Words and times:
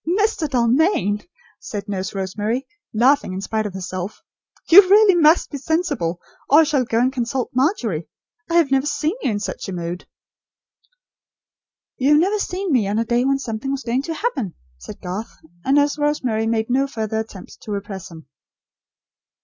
'""Mr. 0.19 0.49
Dalmain," 0.49 1.21
said 1.59 1.87
Nurse 1.87 2.15
Rosemary, 2.15 2.65
laughing, 2.91 3.33
in 3.33 3.41
spite 3.41 3.67
of 3.67 3.75
herself, 3.75 4.23
"you 4.67 4.81
really 4.89 5.13
must 5.13 5.51
be 5.51 5.59
sensible, 5.59 6.19
or 6.49 6.61
I 6.61 6.63
shall 6.63 6.85
go 6.85 6.97
and 6.97 7.13
consult 7.13 7.51
Margery. 7.53 8.07
I 8.49 8.55
have 8.55 8.71
never 8.71 8.87
seen 8.87 9.13
you 9.21 9.29
in 9.29 9.39
such 9.39 9.69
a 9.69 9.73
mood." 9.73 10.07
"You 11.97 12.13
have 12.13 12.19
never 12.19 12.39
seen 12.39 12.71
me, 12.71 12.87
on 12.87 12.97
a 12.97 13.05
day 13.05 13.23
when 13.25 13.37
something 13.37 13.69
was 13.71 13.83
going 13.83 14.01
to 14.01 14.15
happen," 14.15 14.55
said 14.79 15.01
Garth; 15.01 15.37
and 15.63 15.75
Nurse 15.75 15.99
Rosemary 15.99 16.47
made 16.47 16.71
no 16.71 16.87
further 16.87 17.19
attempt 17.19 17.59
to 17.61 17.71
repress 17.71 18.09
him. 18.09 18.25